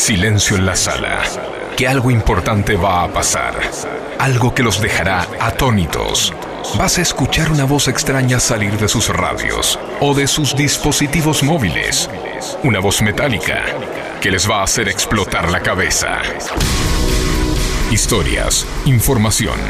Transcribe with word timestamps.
Silencio 0.00 0.56
en 0.56 0.64
la 0.64 0.76
sala. 0.76 1.22
Que 1.76 1.86
algo 1.86 2.10
importante 2.10 2.74
va 2.74 3.04
a 3.04 3.12
pasar. 3.12 3.52
Algo 4.18 4.54
que 4.54 4.62
los 4.62 4.80
dejará 4.80 5.26
atónitos. 5.38 6.32
Vas 6.78 6.96
a 6.96 7.02
escuchar 7.02 7.52
una 7.52 7.64
voz 7.64 7.86
extraña 7.86 8.40
salir 8.40 8.78
de 8.78 8.88
sus 8.88 9.10
radios 9.10 9.78
o 10.00 10.14
de 10.14 10.26
sus 10.26 10.56
dispositivos 10.56 11.42
móviles. 11.42 12.08
Una 12.62 12.80
voz 12.80 13.02
metálica 13.02 13.62
que 14.22 14.30
les 14.30 14.50
va 14.50 14.60
a 14.60 14.64
hacer 14.64 14.88
explotar 14.88 15.50
la 15.50 15.60
cabeza. 15.60 16.22
Historias, 17.90 18.66
información, 18.86 19.60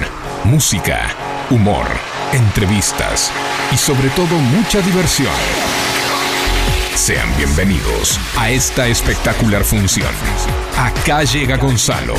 música, 0.44 1.08
humor, 1.50 1.86
entrevistas 2.32 3.32
y 3.72 3.76
sobre 3.76 4.10
todo 4.10 4.36
mucha 4.36 4.80
diversión. 4.80 5.79
Sean 6.94 7.28
bienvenidos 7.36 8.18
a 8.36 8.50
esta 8.50 8.86
espectacular 8.86 9.64
función. 9.64 10.08
Acá 10.76 11.24
llega 11.24 11.56
Gonzalo, 11.56 12.14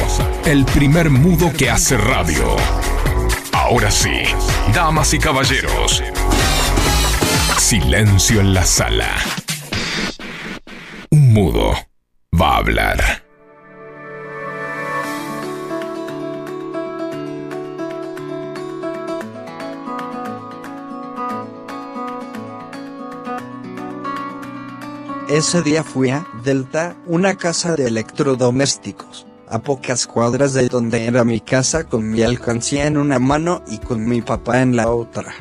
el 0.46 0.66
primer 0.66 1.10
mudo 1.10 1.52
que 1.54 1.70
hace 1.70 1.98
radio. 1.98 2.56
Ahora 3.54 3.92
sí, 3.92 4.24
damas 4.74 5.14
y 5.14 5.20
caballeros, 5.20 6.04
silencio 7.58 8.42
en 8.42 8.54
la 8.54 8.66
sala. 8.66 9.16
Un 11.12 11.34
mudo 11.34 11.76
va 12.40 12.56
a 12.56 12.58
hablar. 12.58 13.31
Ese 25.32 25.62
día 25.62 25.82
fui 25.82 26.10
a 26.10 26.28
Delta, 26.44 26.98
una 27.08 27.36
casa 27.36 27.78
de 27.78 27.88
electrodomésticos, 27.88 29.26
a 29.48 29.60
pocas 29.60 30.06
cuadras 30.06 30.54
de 30.54 30.68
donde 30.68 31.06
era 31.06 31.24
mi 31.24 31.40
casa 31.40 31.86
con 31.86 32.10
mi 32.12 32.22
alcancía 32.22 32.86
en 32.86 32.98
una 32.98 33.18
mano 33.18 33.64
y 33.70 33.78
con 33.78 34.06
mi 34.06 34.22
papá 34.22 34.62
en 34.62 34.76
la 34.76 34.92
otra. 34.92 35.34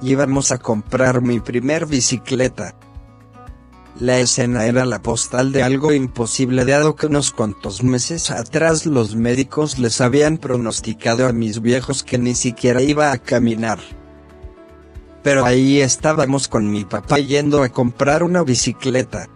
Íbamos 0.00 0.52
a 0.52 0.58
comprar 0.58 1.20
mi 1.20 1.40
primer 1.40 1.86
bicicleta. 1.86 2.76
La 3.98 4.20
escena 4.20 4.64
era 4.66 4.84
la 4.84 5.02
postal 5.02 5.50
de 5.50 5.64
algo 5.64 5.92
imposible 5.92 6.64
dado 6.64 6.94
que 6.94 7.06
unos 7.06 7.32
cuantos 7.32 7.82
meses 7.82 8.30
atrás 8.30 8.86
los 8.86 9.16
médicos 9.16 9.80
les 9.80 10.00
habían 10.00 10.38
pronosticado 10.38 11.26
a 11.26 11.32
mis 11.32 11.60
viejos 11.60 12.04
que 12.04 12.18
ni 12.18 12.36
siquiera 12.36 12.80
iba 12.82 13.10
a 13.10 13.18
caminar. 13.18 13.80
Pero 15.22 15.44
ahí 15.44 15.80
estábamos 15.80 16.48
con 16.48 16.70
mi 16.70 16.84
papá 16.84 17.18
yendo 17.18 17.62
a 17.62 17.68
comprar 17.68 18.22
una 18.22 18.42
bicicleta. 18.42 19.28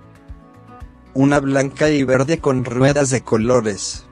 Una 1.12 1.40
blanca 1.40 1.90
y 1.90 2.02
verde 2.02 2.38
con 2.38 2.64
ruedas 2.64 3.10
de 3.10 3.22
colores. 3.22 4.06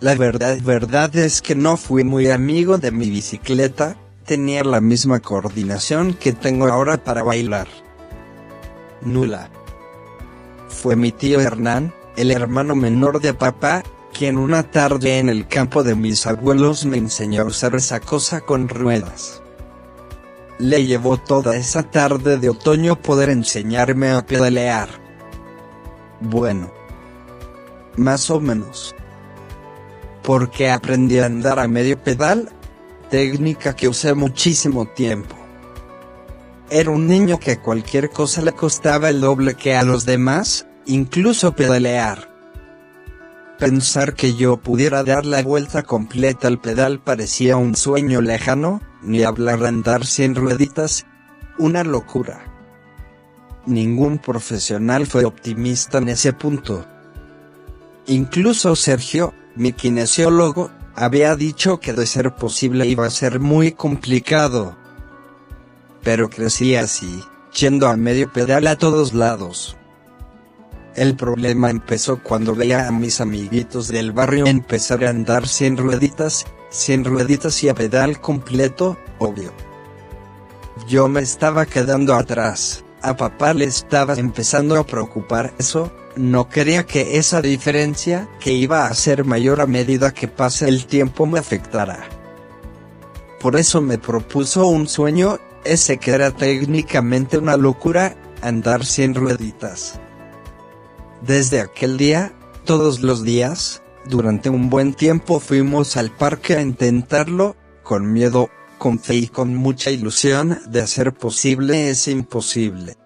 La 0.00 0.14
verdad, 0.14 0.58
verdad 0.62 1.14
es 1.16 1.42
que 1.42 1.54
no 1.54 1.76
fui 1.76 2.04
muy 2.04 2.28
amigo 2.28 2.78
de 2.78 2.90
mi 2.90 3.10
bicicleta, 3.10 3.96
tenía 4.24 4.64
la 4.64 4.80
misma 4.80 5.20
coordinación 5.20 6.14
que 6.14 6.32
tengo 6.32 6.66
ahora 6.66 7.04
para 7.04 7.22
bailar. 7.22 7.68
Nula. 9.02 9.50
Fue 10.68 10.96
mi 10.96 11.12
tío 11.12 11.40
Hernán, 11.40 11.92
el 12.16 12.30
hermano 12.30 12.74
menor 12.74 13.20
de 13.20 13.34
papá, 13.34 13.82
quien 14.12 14.38
una 14.38 14.70
tarde 14.70 15.18
en 15.18 15.28
el 15.28 15.46
campo 15.46 15.82
de 15.82 15.94
mis 15.94 16.26
abuelos 16.26 16.84
me 16.84 16.98
enseñó 16.98 17.42
a 17.42 17.46
usar 17.46 17.74
esa 17.74 18.00
cosa 18.00 18.40
con 18.40 18.68
ruedas. 18.68 19.41
Le 20.62 20.86
llevó 20.86 21.16
toda 21.16 21.56
esa 21.56 21.82
tarde 21.82 22.38
de 22.38 22.48
otoño 22.48 22.94
poder 22.94 23.30
enseñarme 23.30 24.12
a 24.12 24.24
pedalear. 24.24 24.88
Bueno. 26.20 26.72
Más 27.96 28.30
o 28.30 28.38
menos. 28.38 28.94
Porque 30.22 30.70
aprendí 30.70 31.18
a 31.18 31.26
andar 31.26 31.58
a 31.58 31.66
medio 31.66 32.00
pedal, 32.00 32.48
técnica 33.10 33.74
que 33.74 33.88
usé 33.88 34.14
muchísimo 34.14 34.86
tiempo. 34.86 35.34
Era 36.70 36.92
un 36.92 37.08
niño 37.08 37.40
que 37.40 37.58
cualquier 37.58 38.10
cosa 38.10 38.40
le 38.40 38.52
costaba 38.52 39.10
el 39.10 39.20
doble 39.20 39.56
que 39.56 39.74
a 39.74 39.82
los 39.82 40.06
demás, 40.06 40.68
incluso 40.86 41.56
pedalear. 41.56 42.31
Pensar 43.58 44.14
que 44.14 44.34
yo 44.34 44.56
pudiera 44.56 45.04
dar 45.04 45.24
la 45.24 45.42
vuelta 45.42 45.82
completa 45.82 46.48
al 46.48 46.60
pedal 46.60 47.00
parecía 47.00 47.56
un 47.56 47.76
sueño 47.76 48.20
lejano, 48.20 48.80
ni 49.02 49.22
hablar 49.22 49.64
andar 49.64 50.06
sin 50.06 50.34
rueditas, 50.34 51.06
una 51.58 51.84
locura. 51.84 52.44
Ningún 53.66 54.18
profesional 54.18 55.06
fue 55.06 55.24
optimista 55.24 55.98
en 55.98 56.08
ese 56.08 56.32
punto. 56.32 56.84
Incluso 58.06 58.74
Sergio, 58.74 59.32
mi 59.54 59.72
kinesiólogo, 59.72 60.70
había 60.96 61.36
dicho 61.36 61.78
que 61.78 61.92
de 61.92 62.06
ser 62.06 62.34
posible 62.34 62.86
iba 62.86 63.06
a 63.06 63.10
ser 63.10 63.38
muy 63.38 63.72
complicado. 63.72 64.76
Pero 66.02 66.28
crecí 66.28 66.74
así, 66.74 67.22
yendo 67.56 67.86
a 67.86 67.96
medio 67.96 68.32
pedal 68.32 68.66
a 68.66 68.76
todos 68.76 69.14
lados. 69.14 69.76
El 70.94 71.16
problema 71.16 71.70
empezó 71.70 72.22
cuando 72.22 72.54
veía 72.54 72.86
a 72.86 72.92
mis 72.92 73.22
amiguitos 73.22 73.88
del 73.88 74.12
barrio 74.12 74.46
empezar 74.46 75.04
a 75.04 75.10
andar 75.10 75.48
sin 75.48 75.78
rueditas, 75.78 76.44
sin 76.68 77.04
rueditas 77.04 77.62
y 77.64 77.70
a 77.70 77.74
pedal 77.74 78.20
completo, 78.20 78.98
obvio. 79.18 79.52
Yo 80.86 81.08
me 81.08 81.20
estaba 81.20 81.64
quedando 81.64 82.14
atrás, 82.14 82.84
a 83.00 83.16
papá 83.16 83.54
le 83.54 83.64
estaba 83.64 84.14
empezando 84.14 84.78
a 84.78 84.84
preocupar 84.84 85.54
eso, 85.58 85.90
no 86.14 86.50
quería 86.50 86.84
que 86.84 87.16
esa 87.16 87.40
diferencia, 87.40 88.28
que 88.38 88.52
iba 88.52 88.86
a 88.86 88.94
ser 88.94 89.24
mayor 89.24 89.62
a 89.62 89.66
medida 89.66 90.12
que 90.12 90.28
pase 90.28 90.68
el 90.68 90.84
tiempo, 90.84 91.24
me 91.24 91.38
afectara. 91.38 92.04
Por 93.40 93.56
eso 93.56 93.80
me 93.80 93.96
propuso 93.96 94.66
un 94.66 94.86
sueño, 94.86 95.38
ese 95.64 95.96
que 95.96 96.10
era 96.10 96.32
técnicamente 96.32 97.38
una 97.38 97.56
locura, 97.56 98.14
andar 98.42 98.84
sin 98.84 99.14
rueditas. 99.14 99.98
Desde 101.26 101.60
aquel 101.60 101.98
día, 101.98 102.32
todos 102.64 103.00
los 103.00 103.22
días, 103.22 103.80
durante 104.06 104.50
un 104.50 104.70
buen 104.70 104.92
tiempo 104.92 105.38
fuimos 105.38 105.96
al 105.96 106.10
parque 106.10 106.56
a 106.56 106.62
intentarlo, 106.62 107.54
con 107.84 108.12
miedo, 108.12 108.50
con 108.76 108.98
fe 108.98 109.14
y 109.14 109.26
con 109.28 109.54
mucha 109.54 109.92
ilusión 109.92 110.58
de 110.66 110.80
hacer 110.80 111.14
posible 111.14 111.90
ese 111.90 112.10
imposible. 112.10 112.96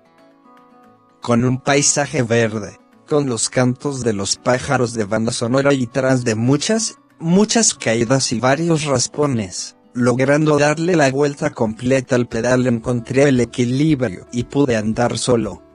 Con 1.21 1.45
un 1.45 1.61
paisaje 1.61 2.23
verde, 2.23 2.79
con 3.07 3.29
los 3.29 3.51
cantos 3.51 4.03
de 4.03 4.15
los 4.15 4.37
pájaros 4.37 4.95
de 4.95 5.05
banda 5.05 5.33
sonora 5.33 5.75
y 5.75 5.87
tras 5.87 6.25
de 6.25 6.37
muchas, 6.37 6.97
muchas 7.19 7.75
caídas 7.75 8.33
y 8.33 8.41
varios 8.41 8.85
raspones, 8.85 9.77
logrando 9.93 10.59
darle 10.59 10.97
la 10.97 11.11
vuelta 11.11 11.51
completa 11.51 12.15
al 12.15 12.29
pedal 12.29 12.67
encontré 12.67 13.25
el 13.25 13.41
equilibrio 13.41 14.27
y 14.33 14.45
pude 14.45 14.75
andar 14.75 15.19
solo. 15.19 15.66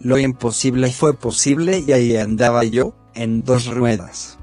Lo 0.00 0.18
imposible 0.18 0.90
fue 0.92 1.14
posible 1.14 1.82
y 1.86 1.92
ahí 1.92 2.16
andaba 2.16 2.64
yo, 2.64 2.94
en 3.14 3.42
dos 3.42 3.66
ruedas. 3.66 4.38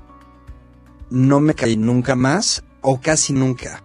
No 1.09 1.39
me 1.39 1.53
caí 1.53 1.77
nunca 1.77 2.15
más, 2.15 2.63
o 2.81 2.99
casi 2.99 3.33
nunca. 3.33 3.83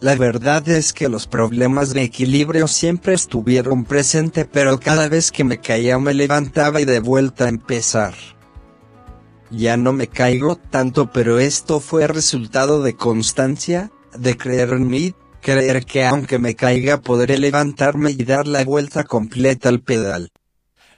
La 0.00 0.14
verdad 0.14 0.68
es 0.68 0.92
que 0.92 1.08
los 1.08 1.26
problemas 1.26 1.94
de 1.94 2.02
equilibrio 2.02 2.68
siempre 2.68 3.14
estuvieron 3.14 3.84
presentes 3.84 4.46
pero 4.50 4.78
cada 4.78 5.08
vez 5.08 5.32
que 5.32 5.42
me 5.42 5.58
caía 5.58 5.98
me 5.98 6.12
levantaba 6.12 6.82
y 6.82 6.84
de 6.84 7.00
vuelta 7.00 7.46
a 7.46 7.48
empezar. 7.48 8.14
Ya 9.50 9.78
no 9.78 9.94
me 9.94 10.08
caigo 10.08 10.56
tanto 10.56 11.10
pero 11.12 11.38
esto 11.38 11.80
fue 11.80 12.06
resultado 12.06 12.82
de 12.82 12.94
constancia, 12.94 13.90
de 14.18 14.36
creer 14.36 14.70
en 14.70 14.86
mí, 14.86 15.14
creer 15.40 15.86
que 15.86 16.04
aunque 16.04 16.38
me 16.38 16.54
caiga 16.54 17.00
podré 17.00 17.38
levantarme 17.38 18.10
y 18.10 18.24
dar 18.24 18.46
la 18.46 18.64
vuelta 18.64 19.04
completa 19.04 19.70
al 19.70 19.80
pedal. 19.80 20.30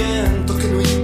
Presiento 0.00 0.56
que 0.56 0.66
no 0.68 0.99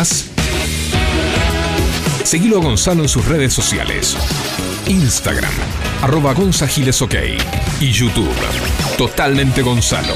más? 0.00 0.24
Seguilo 2.24 2.58
a 2.58 2.62
Gonzalo 2.62 3.02
en 3.02 3.08
sus 3.08 3.26
redes 3.26 3.52
sociales. 3.52 4.16
Instagram, 4.86 5.52
arroba. 6.02 6.34
Y 7.80 7.90
YouTube, 7.90 8.30
totalmente 8.96 9.62
Gonzalo. 9.62 10.14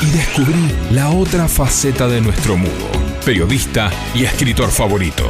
Y 0.00 0.06
descubrí 0.10 0.72
la 0.92 1.10
otra 1.10 1.48
faceta 1.48 2.06
de 2.08 2.20
nuestro 2.20 2.56
mudo, 2.56 2.90
periodista 3.24 3.90
y 4.14 4.24
escritor 4.24 4.70
favorito. 4.70 5.28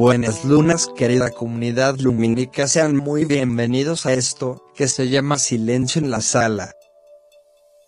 Buenas 0.00 0.46
lunas 0.46 0.88
querida 0.96 1.28
comunidad 1.28 1.98
lumínica, 1.98 2.66
sean 2.66 2.96
muy 2.96 3.26
bienvenidos 3.26 4.06
a 4.06 4.14
esto, 4.14 4.64
que 4.74 4.88
se 4.88 5.10
llama 5.10 5.36
Silencio 5.36 6.00
en 6.00 6.10
la 6.10 6.22
Sala. 6.22 6.72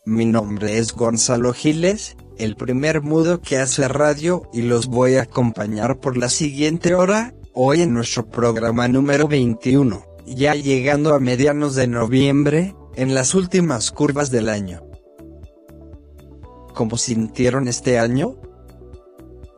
Mi 0.04 0.26
nombre 0.26 0.76
es 0.76 0.92
Gonzalo 0.92 1.54
Giles, 1.54 2.18
el 2.36 2.54
primer 2.54 3.00
mudo 3.00 3.40
que 3.40 3.56
hace 3.56 3.88
radio 3.88 4.42
y 4.52 4.60
los 4.60 4.88
voy 4.88 5.14
a 5.14 5.22
acompañar 5.22 6.00
por 6.00 6.18
la 6.18 6.28
siguiente 6.28 6.94
hora, 6.94 7.32
hoy 7.54 7.80
en 7.80 7.94
nuestro 7.94 8.28
programa 8.28 8.88
número 8.88 9.26
21, 9.26 10.04
ya 10.26 10.54
llegando 10.54 11.14
a 11.14 11.18
medianos 11.18 11.74
de 11.76 11.86
noviembre, 11.86 12.76
en 12.94 13.14
las 13.14 13.34
últimas 13.34 13.90
curvas 13.90 14.30
del 14.30 14.50
año. 14.50 14.82
¿Cómo 16.74 16.98
sintieron 16.98 17.68
este 17.68 17.98
año? 17.98 18.36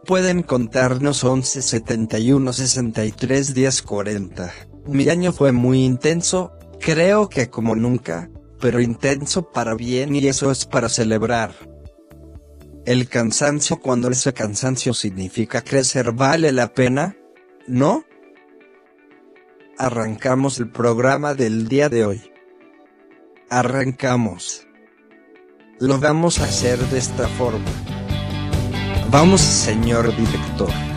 Pueden 0.06 0.42
contarnos 0.42 1.24
11 1.24 1.62
71 1.62 2.52
63 2.52 3.54
10 3.54 3.82
40. 3.82 4.52
Mi 4.86 5.08
año 5.08 5.32
fue 5.32 5.52
muy 5.52 5.82
intenso, 5.82 6.52
creo 6.78 7.30
que 7.30 7.48
como 7.48 7.74
nunca, 7.74 8.30
pero 8.60 8.80
intenso 8.80 9.50
para 9.50 9.74
bien 9.74 10.14
y 10.14 10.26
eso 10.26 10.50
es 10.50 10.66
para 10.66 10.90
celebrar. 10.90 11.54
El 12.84 13.08
cansancio 13.08 13.80
cuando 13.80 14.10
ese 14.10 14.34
cansancio 14.34 14.92
significa 14.92 15.62
crecer 15.62 16.12
vale 16.12 16.52
la 16.52 16.74
pena, 16.74 17.16
¿no? 17.66 18.04
Arrancamos 19.78 20.58
el 20.58 20.70
programa 20.70 21.34
del 21.34 21.66
día 21.66 21.88
de 21.88 22.04
hoy. 22.04 22.30
Arrancamos. 23.48 24.66
Lo 25.80 25.98
vamos 25.98 26.40
a 26.40 26.44
hacer 26.44 26.78
de 26.78 26.98
esta 26.98 27.26
forma. 27.26 27.93
Vamos, 29.10 29.40
señor 29.40 30.14
director. 30.16 30.93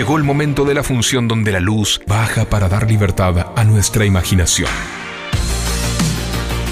Llegó 0.00 0.16
el 0.16 0.24
momento 0.24 0.64
de 0.64 0.72
la 0.72 0.82
función 0.82 1.28
donde 1.28 1.52
la 1.52 1.60
luz 1.60 2.00
baja 2.06 2.46
para 2.48 2.70
dar 2.70 2.88
libertad 2.90 3.52
a 3.54 3.64
nuestra 3.64 4.06
imaginación. 4.06 4.70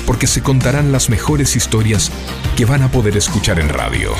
Porque 0.07 0.27
se 0.27 0.43
contarán 0.43 0.93
las 0.93 1.11
mejores 1.11 1.55
historias 1.55 2.11
que 2.57 2.65
van 2.65 2.83
a 2.83 2.91
poder 2.91 3.19
escuchar 3.19 3.61
en 3.61 3.69
radio. 3.69 4.13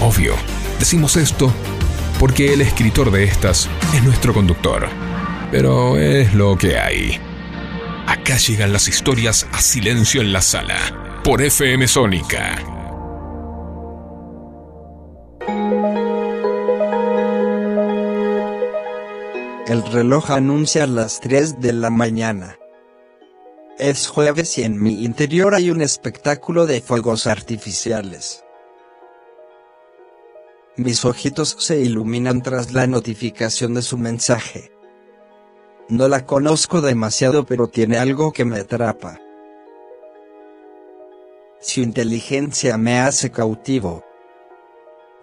Obvio, 0.00 0.32
decimos 0.78 1.16
esto 1.16 1.52
porque 2.18 2.54
el 2.54 2.62
escritor 2.62 3.10
de 3.10 3.24
estas 3.24 3.68
es 3.94 4.02
nuestro 4.02 4.32
conductor. 4.32 4.88
Pero 5.50 5.98
es 5.98 6.32
lo 6.32 6.56
que 6.56 6.78
hay. 6.78 7.20
Acá 8.06 8.38
llegan 8.38 8.72
las 8.72 8.88
historias 8.88 9.46
a 9.52 9.60
silencio 9.60 10.22
en 10.22 10.32
la 10.32 10.40
sala, 10.40 11.20
por 11.22 11.42
FM 11.42 11.86
Sónica 11.86 12.77
El 19.68 19.82
reloj 19.82 20.30
anuncia 20.30 20.86
las 20.86 21.20
3 21.20 21.60
de 21.60 21.74
la 21.74 21.90
mañana. 21.90 22.58
Es 23.78 24.08
jueves 24.08 24.56
y 24.56 24.62
en 24.62 24.82
mi 24.82 25.04
interior 25.04 25.54
hay 25.54 25.70
un 25.70 25.82
espectáculo 25.82 26.64
de 26.64 26.80
fuegos 26.80 27.26
artificiales. 27.26 28.46
Mis 30.76 31.04
ojitos 31.04 31.54
se 31.58 31.80
iluminan 31.80 32.40
tras 32.40 32.72
la 32.72 32.86
notificación 32.86 33.74
de 33.74 33.82
su 33.82 33.98
mensaje. 33.98 34.72
No 35.90 36.08
la 36.08 36.24
conozco 36.24 36.80
demasiado 36.80 37.44
pero 37.44 37.68
tiene 37.68 37.98
algo 37.98 38.32
que 38.32 38.46
me 38.46 38.60
atrapa. 38.60 39.20
Su 41.60 41.82
inteligencia 41.82 42.78
me 42.78 43.00
hace 43.00 43.30
cautivo. 43.30 44.02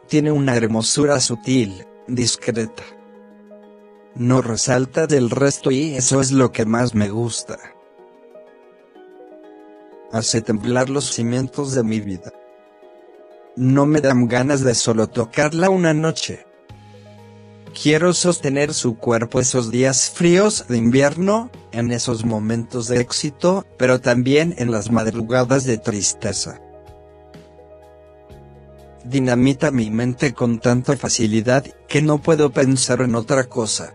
Tiene 0.08 0.32
una 0.32 0.56
hermosura 0.56 1.20
sutil, 1.20 1.88
discreta 2.06 2.84
no 4.16 4.42
resalta 4.42 5.08
del 5.08 5.30
resto 5.30 5.72
y 5.72 5.96
eso 5.96 6.22
es 6.22 6.32
lo 6.32 6.52
que 6.52 6.66
más 6.66 6.96
me 6.96 7.10
gusta. 7.10 7.60
Hace 10.12 10.42
temblar 10.42 10.90
los 10.90 11.14
cimientos 11.14 11.74
de 11.74 11.84
mi 11.84 12.00
vida. 12.00 12.32
No 13.58 13.86
me 13.86 14.00
dan 14.00 14.28
ganas 14.28 14.62
de 14.62 14.74
solo 14.74 15.08
tocarla 15.08 15.70
una 15.70 15.94
noche. 15.94 16.46
Quiero 17.82 18.14
sostener 18.14 18.74
su 18.74 18.98
cuerpo 18.98 19.42
esos 19.42 19.70
días 19.70 20.10
fríos 20.10 20.66
de 20.70 20.78
invierno, 20.78 21.50
en 21.74 21.92
esos 21.92 22.24
momentos 22.24 22.88
de 22.88 23.02
éxito, 23.02 23.66
pero 23.78 24.00
también 24.00 24.56
en 24.58 24.72
las 24.72 24.92
madrugadas 24.92 25.66
de 25.66 25.78
tristeza. 25.78 26.62
Dinamita 29.04 29.72
mi 29.72 29.92
mente 29.92 30.34
con 30.34 30.60
tanta 30.60 30.96
facilidad 30.96 31.66
que 31.90 32.02
no 32.02 32.22
puedo 32.22 32.52
pensar 32.52 33.02
en 33.02 33.16
otra 33.16 33.44
cosa. 33.44 33.94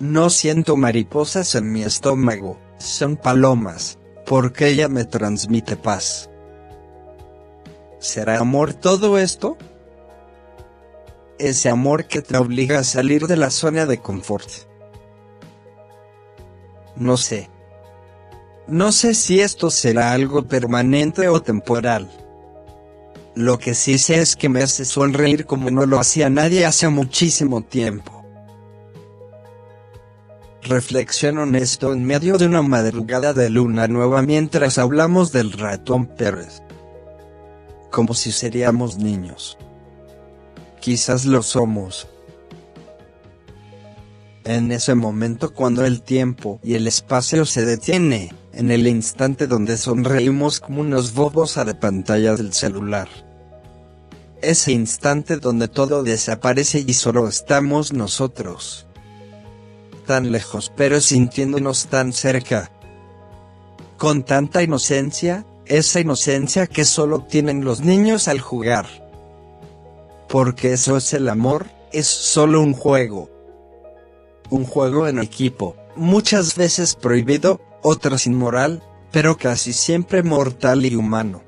No 0.00 0.30
siento 0.30 0.78
mariposas 0.78 1.54
en 1.54 1.72
mi 1.72 1.82
estómago, 1.82 2.58
son 2.78 3.18
palomas, 3.18 3.98
porque 4.24 4.68
ella 4.68 4.88
me 4.88 5.04
transmite 5.04 5.76
paz. 5.76 6.30
¿Será 7.98 8.38
amor 8.38 8.72
todo 8.72 9.18
esto? 9.18 9.58
Ese 11.38 11.68
amor 11.68 12.06
que 12.06 12.22
te 12.22 12.38
obliga 12.38 12.78
a 12.78 12.84
salir 12.84 13.26
de 13.26 13.36
la 13.36 13.50
zona 13.50 13.84
de 13.84 13.98
confort. 13.98 14.48
No 16.96 17.18
sé. 17.18 17.50
No 18.66 18.92
sé 18.92 19.12
si 19.12 19.40
esto 19.40 19.70
será 19.70 20.12
algo 20.12 20.48
permanente 20.48 21.28
o 21.28 21.42
temporal. 21.42 22.10
Lo 23.34 23.58
que 23.58 23.74
sí 23.74 23.98
sé 23.98 24.22
es 24.22 24.34
que 24.34 24.48
me 24.48 24.62
hace 24.62 24.86
sonreír 24.86 25.44
como 25.44 25.70
no 25.70 25.84
lo 25.84 26.00
hacía 26.00 26.30
nadie 26.30 26.64
hace 26.64 26.88
muchísimo 26.88 27.60
tiempo. 27.60 28.19
Reflexión 30.62 31.38
honesto 31.38 31.94
en 31.94 32.04
medio 32.04 32.36
de 32.36 32.44
una 32.44 32.60
madrugada 32.60 33.32
de 33.32 33.48
luna 33.48 33.88
nueva 33.88 34.20
mientras 34.20 34.76
hablamos 34.76 35.32
del 35.32 35.52
ratón 35.52 36.06
Pérez. 36.06 36.62
Como 37.90 38.12
si 38.12 38.30
seríamos 38.30 38.98
niños. 38.98 39.56
Quizás 40.78 41.24
lo 41.24 41.42
somos. 41.42 42.08
En 44.44 44.70
ese 44.70 44.94
momento 44.94 45.54
cuando 45.54 45.84
el 45.86 46.02
tiempo 46.02 46.60
y 46.62 46.74
el 46.74 46.86
espacio 46.86 47.46
se 47.46 47.64
detiene, 47.64 48.34
en 48.52 48.70
el 48.70 48.86
instante 48.86 49.46
donde 49.46 49.78
sonreímos 49.78 50.60
como 50.60 50.82
unos 50.82 51.14
bobos 51.14 51.56
a 51.56 51.64
la 51.64 51.80
pantalla 51.80 52.34
del 52.36 52.52
celular. 52.52 53.08
Ese 54.42 54.72
instante 54.72 55.36
donde 55.36 55.68
todo 55.68 56.02
desaparece 56.02 56.84
y 56.86 56.92
solo 56.94 57.28
estamos 57.28 57.94
nosotros 57.94 58.86
tan 60.10 60.32
lejos 60.32 60.72
pero 60.74 61.00
sintiéndonos 61.00 61.86
tan 61.86 62.12
cerca. 62.12 62.72
Con 63.96 64.24
tanta 64.24 64.60
inocencia, 64.60 65.44
esa 65.66 66.00
inocencia 66.00 66.66
que 66.66 66.84
solo 66.84 67.20
tienen 67.22 67.64
los 67.64 67.82
niños 67.82 68.26
al 68.26 68.40
jugar. 68.40 68.86
Porque 70.28 70.72
eso 70.72 70.96
es 70.96 71.14
el 71.14 71.28
amor, 71.28 71.66
es 71.92 72.08
solo 72.08 72.60
un 72.60 72.72
juego. 72.72 73.30
Un 74.50 74.64
juego 74.64 75.06
en 75.06 75.20
equipo, 75.20 75.76
muchas 75.94 76.56
veces 76.56 76.96
prohibido, 76.96 77.60
otras 77.80 78.26
inmoral, 78.26 78.82
pero 79.12 79.36
casi 79.36 79.72
siempre 79.72 80.24
mortal 80.24 80.84
y 80.86 80.96
humano. 80.96 81.42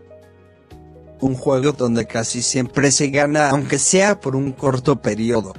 Un 1.21 1.35
juego 1.35 1.73
donde 1.73 2.07
casi 2.07 2.43
siempre 2.43 2.93
se 2.93 3.09
gana 3.09 3.51
aunque 3.51 3.81
sea 3.81 4.21
por 4.21 4.37
un 4.37 4.53
corto 4.53 5.03
periodo 5.03 5.53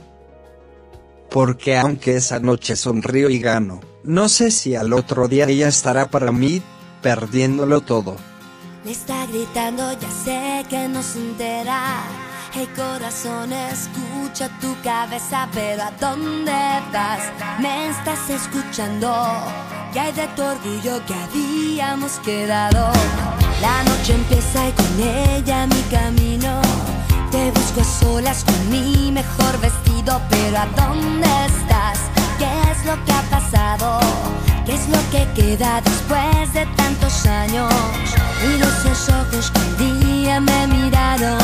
porque 1.33 1.75
aunque 1.75 2.17
esa 2.17 2.39
noche 2.39 2.75
sonrío 2.75 3.27
y 3.27 3.39
gano, 3.39 3.81
no 4.03 4.29
sé 4.29 4.51
si 4.51 4.75
al 4.75 4.93
otro 4.93 5.27
día 5.27 5.45
ella 5.45 5.67
estará 5.67 6.07
para 6.11 6.31
mí, 6.31 6.61
perdiéndolo 7.01 7.81
todo. 7.81 8.17
Me 8.85 8.91
está 8.91 9.25
gritando, 9.25 9.91
ya 9.93 10.11
sé 10.23 10.63
que 10.69 10.87
no 10.87 11.01
se 11.01 11.17
entera. 11.17 12.03
El 12.55 12.67
corazón 12.73 13.51
escucha 13.51 14.47
tu 14.61 14.79
cabeza, 14.83 15.49
pero 15.51 15.81
¿a 15.81 15.91
dónde 15.99 16.51
vas? 16.93 17.21
Me 17.59 17.89
estás 17.89 18.29
escuchando. 18.29 19.11
¿Qué 19.91 20.01
hay 20.01 20.11
de 20.11 20.27
tu 20.35 20.43
orgullo 20.43 21.03
que 21.07 21.15
habíamos 21.15 22.19
quedado? 22.19 22.91
La 23.59 23.83
noche 23.85 24.13
empieza 24.13 24.69
y 24.69 24.71
con 24.73 24.99
ella 25.01 25.65
mi 25.65 25.81
camino. 25.89 26.61
Te 27.33 27.49
busco 27.49 27.81
a 27.81 27.83
solas 27.83 28.43
con 28.43 28.69
mi 28.69 29.11
mejor 29.11 29.59
vestido, 29.59 30.21
pero 30.29 30.55
¿a 30.55 30.67
dónde 30.77 31.27
estás? 31.47 31.97
¿Qué 32.37 32.45
es 32.71 32.85
lo 32.85 32.93
que 33.05 33.11
ha 33.11 33.23
pasado? 33.23 33.99
¿Qué 34.67 34.75
es 34.75 34.87
lo 34.87 34.99
que 35.09 35.27
queda 35.33 35.81
después 35.81 36.53
de 36.53 36.67
tantos 36.77 37.25
años? 37.25 37.73
Miro 38.45 38.67
esos 38.67 39.09
ojos 39.09 39.49
que 39.49 39.59
un 39.61 39.77
día 40.13 40.39
me 40.39 40.67
miraron. 40.67 41.39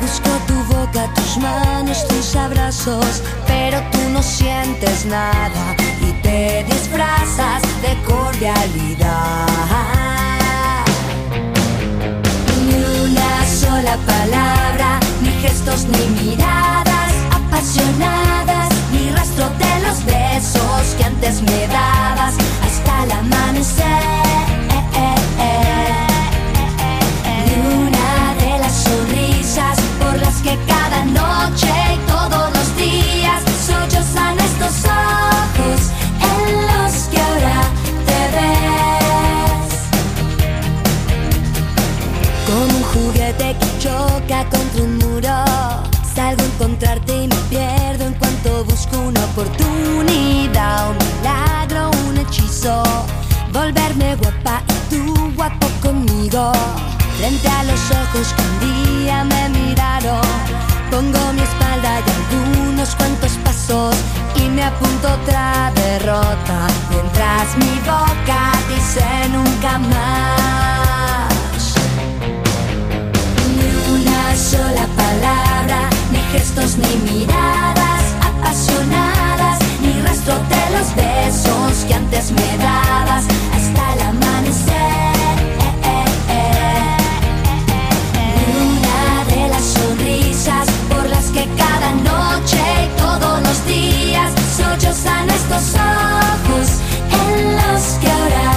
Busco 0.00 0.30
tu 0.46 0.54
boca, 0.72 1.12
tus 1.16 1.38
manos, 1.38 2.06
tus 2.06 2.36
abrazos, 2.36 3.20
pero 3.48 3.80
tú 3.90 3.98
no 4.12 4.22
sientes 4.22 5.06
nada 5.06 5.74
y 6.02 6.12
te 6.22 6.64
disfrazas 6.70 7.62
de 7.82 8.00
cordialidad. 8.04 9.46
sola 13.46 13.96
palabra, 14.06 14.36
ni 14.36 14.45
ni 15.66 16.06
miradas 16.22 17.12
apasionadas, 17.32 18.68
ni 18.92 19.10
rastro 19.10 19.48
de 19.58 19.80
los 19.84 20.04
besos 20.04 20.94
que 20.96 21.04
antes 21.04 21.42
me 21.42 21.66
dabas 21.66 22.34
hasta 22.64 23.02
el 23.02 23.10
amanecer. 23.10 23.84
Ni 27.46 27.56
una 27.82 28.34
de 28.38 28.58
las 28.60 28.74
sonrisas 28.74 29.78
por 29.98 30.16
las 30.20 30.36
que 30.36 30.56
cada 30.68 31.04
noche 31.04 31.72
y 31.94 31.98
todos 32.06 32.52
los 32.54 32.76
días 32.76 33.42
sollozan 33.66 34.38
estos 34.38 34.84
ojos 34.84 35.80
en 36.30 36.62
los 36.70 36.92
que 37.10 37.18
ahora 37.20 37.60
te 38.06 38.20
ves. 38.36 39.70
Como 42.46 42.78
un 42.78 42.84
juguete 42.84 43.65
choca 43.86 44.44
contra 44.50 44.82
un 44.82 44.98
muro. 44.98 45.36
Salgo 46.14 46.42
a 46.42 46.46
encontrarte 46.46 47.12
y 47.24 47.28
me 47.28 47.40
pierdo 47.50 48.04
en 48.06 48.14
cuanto 48.14 48.64
busco 48.64 48.98
una 48.98 49.24
oportunidad, 49.30 50.90
un 50.90 50.98
milagro, 51.06 51.90
un 52.08 52.18
hechizo. 52.18 52.82
Volverme 53.52 54.16
guapa 54.16 54.62
y 54.68 54.94
tú 54.94 55.32
guapo 55.36 55.68
conmigo. 55.82 56.52
Frente 57.18 57.48
a 57.48 57.64
los 57.64 57.80
ojos 58.02 58.34
que 58.34 58.42
un 58.42 58.56
día 58.66 59.24
me 59.24 59.48
miraron. 59.50 60.26
Pongo 60.90 61.32
mi 61.32 61.42
espalda 61.42 62.00
y 62.06 62.10
algunos 62.18 62.94
cuantos 62.96 63.32
pasos 63.44 63.96
y 64.36 64.48
me 64.48 64.64
apunto 64.64 65.08
otra 65.20 65.72
derrota. 65.74 66.58
Mientras 66.90 67.56
mi 67.56 67.78
boca 67.80 68.40
dice 68.68 69.04
nunca 69.32 69.78
más. 69.78 70.85
sola 74.56 74.86
palabra, 74.96 75.80
ni 76.10 76.20
gestos 76.32 76.76
ni 76.78 76.92
miradas 77.10 78.04
apasionadas, 78.30 79.58
ni 79.82 79.92
rastro 80.02 80.34
de 80.52 80.64
los 80.74 80.88
besos 80.96 81.84
que 81.86 81.94
antes 81.94 82.32
me 82.32 82.48
dabas 82.58 83.24
hasta 83.56 83.82
el 83.94 84.00
amanecer. 84.12 85.36
Ni 88.36 88.54
una 88.68 89.00
de 89.32 89.42
las 89.52 89.64
sonrisas 89.76 90.66
por 90.90 91.04
las 91.08 91.26
que 91.34 91.44
cada 91.62 91.90
noche 92.10 92.62
y 92.84 92.88
todos 93.04 93.36
los 93.46 93.58
días 93.66 94.30
sollozan 94.56 95.28
estos 95.30 95.64
ojos 95.74 96.68
en 97.24 97.56
los 97.60 97.82
que 98.00 98.10
ahora 98.10 98.48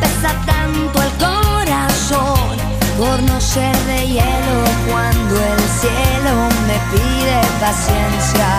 pesa 0.00 0.30
tanto 0.44 1.02
el 1.02 1.10
corazón 1.18 2.56
por 2.98 3.22
no 3.22 3.40
ser 3.40 3.76
de 3.86 4.06
hielo 4.06 4.58
cuando 4.90 5.34
el 5.36 5.60
cielo 5.80 6.34
me 6.68 6.78
pide 6.90 7.40
paciencia. 7.60 8.50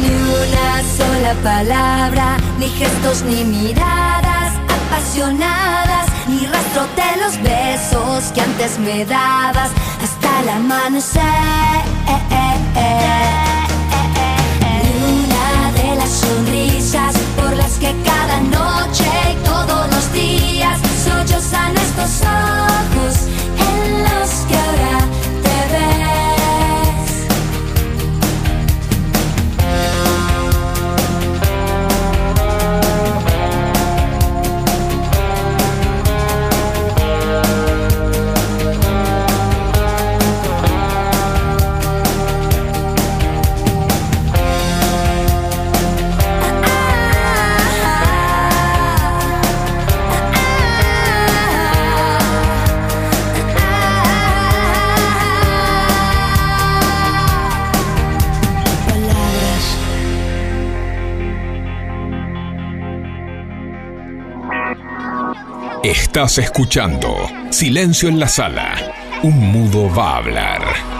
Ni 0.00 0.12
una 0.42 0.70
sola 0.96 1.34
palabra, 1.42 2.36
ni 2.58 2.68
gestos, 2.68 3.22
ni 3.22 3.44
miradas 3.44 4.52
apasionadas, 4.78 6.06
ni 6.28 6.46
rastro 6.46 6.86
de 6.96 7.10
los 7.22 7.42
besos 7.42 8.32
que 8.32 8.40
antes 8.40 8.78
me 8.78 9.04
dabas 9.04 9.70
hasta 10.02 10.40
el 10.40 10.48
amanecer. 10.50 11.54
Que 17.84 17.94
cada 18.02 18.40
noche 18.40 19.04
y 19.32 19.44
todos 19.44 19.86
los 19.94 20.12
días 20.14 20.78
sollozan 21.04 21.76
estos 21.76 22.22
ojos 22.22 23.14
en 23.72 24.02
los 24.04 24.30
que 24.48 24.56
ahora 24.56 25.03
Estás 66.14 66.38
escuchando 66.38 67.28
Silencio 67.50 68.08
en 68.08 68.20
la 68.20 68.28
sala. 68.28 68.76
Un 69.24 69.36
mudo 69.36 69.92
va 69.92 70.12
a 70.12 70.16
hablar. 70.18 70.93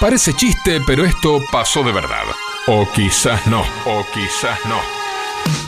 Parece 0.00 0.32
chiste, 0.32 0.80
pero 0.86 1.04
esto 1.04 1.42
pasó 1.50 1.82
de 1.82 1.90
verdad. 1.90 2.22
O 2.68 2.86
quizás 2.92 3.44
no, 3.48 3.62
o 3.84 4.06
quizás 4.14 4.56
no. 4.68 4.78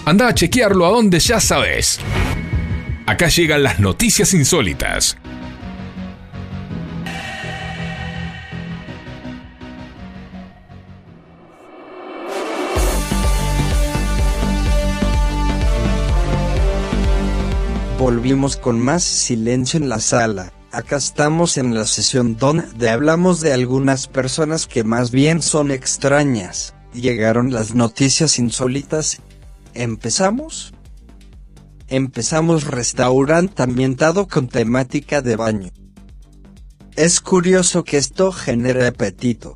Anda 0.05 0.29
a 0.29 0.35
chequearlo 0.35 0.87
a 0.87 0.91
donde 0.91 1.19
ya 1.19 1.41
sabes. 1.41 1.99
Acá 3.07 3.27
llegan 3.27 3.65
las 3.65 3.81
noticias 3.81 4.33
insólitas. 4.33 5.17
Volvimos 17.99 18.57
con 18.57 18.79
más 18.79 19.03
silencio 19.03 19.81
en 19.81 19.89
la 19.89 19.99
sala. 19.99 20.53
Acá 20.73 20.97
estamos 20.97 21.59
en 21.59 21.75
la 21.75 21.85
sesión 21.85 22.37
donde 22.37 22.91
hablamos 22.91 23.41
de 23.41 23.53
algunas 23.53 24.07
personas 24.07 24.69
que 24.69 24.85
más 24.85 25.11
bien 25.11 25.43
son 25.43 25.73
extrañas. 25.73 26.75
Llegaron 26.95 27.53
las 27.53 27.75
noticias 27.75 28.39
insólitas. 28.39 29.19
¿Empezamos? 29.75 30.73
Empezamos 31.89 32.69
restaurante 32.69 33.65
ambientado 33.65 34.29
con 34.29 34.47
temática 34.47 35.23
de 35.23 35.35
baño. 35.35 35.71
Es 36.95 37.21
curioso 37.21 37.83
que 37.83 37.97
esto 37.97 38.31
genere 38.31 38.87
apetito. 38.87 39.55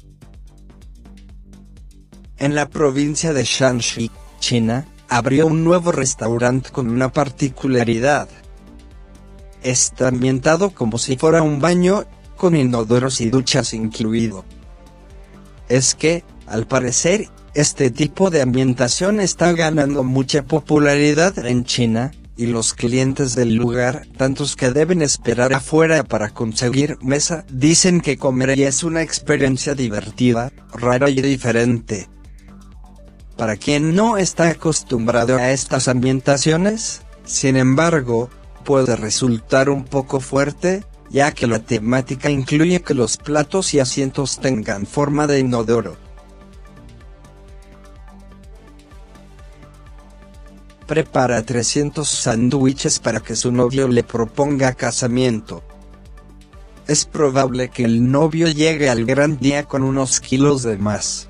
En 2.38 2.57
la 2.57 2.68
provincia 2.68 3.33
de 3.33 3.44
Shanxi, 3.44 4.11
China, 4.40 4.85
abrió 5.09 5.46
un 5.46 5.62
nuevo 5.62 5.92
restaurante 5.92 6.70
con 6.70 6.90
una 6.90 7.12
particularidad. 7.12 8.29
Está 9.64 10.09
ambientado 10.09 10.70
como 10.70 10.98
si 10.98 11.16
fuera 11.16 11.42
un 11.42 11.59
baño, 11.59 12.05
con 12.37 12.55
inodoros 12.55 13.20
y 13.20 13.31
duchas 13.31 13.74
incluido. 13.74 14.44
Es 15.68 15.96
que, 15.96 16.22
al 16.46 16.66
parecer, 16.66 17.29
este 17.55 17.90
tipo 17.90 18.31
de 18.31 18.42
ambientación 18.42 19.20
está 19.20 19.53
ganando 19.53 20.05
mucha 20.05 20.44
popularidad 20.44 21.38
en 21.44 21.64
China, 21.64 22.12
y 22.37 22.46
los 22.46 22.74
clientes 22.74 23.35
del 23.35 23.55
lugar, 23.55 24.07
tantos 24.16 24.57
que 24.57 24.70
deben 24.70 25.03
esperar 25.03 25.53
afuera 25.53 26.03
para 26.03 26.31
conseguir 26.31 26.98
mesa, 27.00 27.44
dicen 27.48 28.00
que 28.00 28.18
comer 28.18 28.50
es 28.50 28.83
una 28.83 29.03
experiencia 29.03 29.74
divertida, 29.74 30.53
rara 30.72 31.11
y 31.11 31.22
diferente. 31.22 32.09
Para 33.37 33.57
quien 33.57 33.94
no 33.94 34.16
está 34.16 34.48
acostumbrado 34.48 35.37
a 35.37 35.50
estas 35.53 35.88
ambientaciones, 35.88 37.03
sin 37.24 37.57
embargo, 37.57 38.31
puede 38.64 38.96
resultar 38.96 39.68
un 39.68 39.85
poco 39.85 40.20
fuerte, 40.20 40.85
ya 41.11 41.33
que 41.33 41.46
la 41.46 41.61
temática 41.61 42.31
incluye 42.31 42.83
que 42.83 42.94
los 42.94 43.16
platos 43.16 43.74
y 43.74 43.81
asientos 43.81 44.40
tengan 44.40 44.87
forma 44.87 45.27
de 45.27 45.40
inodoro. 45.40 45.96
Prepara 50.87 51.42
300 51.42 52.07
sándwiches 52.07 52.98
para 52.98 53.20
que 53.20 53.37
su 53.37 53.53
novio 53.53 53.88
le 53.88 54.03
proponga 54.03 54.74
casamiento. 54.74 55.62
Es 56.87 57.07
probable 57.07 57.70
que 57.70 57.85
el 57.85 58.11
novio 58.11 58.48
llegue 58.48 58.90
al 58.90 59.07
gran 59.07 59.38
día 59.38 59.64
con 59.64 59.83
unos 59.83 60.20
kilos 60.20 60.62
de 60.62 60.77
más. 60.77 61.29